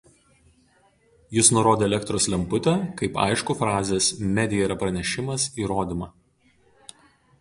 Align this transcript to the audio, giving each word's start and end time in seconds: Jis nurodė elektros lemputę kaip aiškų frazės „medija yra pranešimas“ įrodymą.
Jis 1.37 1.51
nurodė 1.57 1.85
elektros 1.89 2.25
lemputę 2.35 2.73
kaip 3.01 3.19
aiškų 3.27 3.57
frazės 3.61 4.09
„medija 4.39 4.69
yra 4.71 4.79
pranešimas“ 4.85 5.47
įrodymą. 5.65 6.11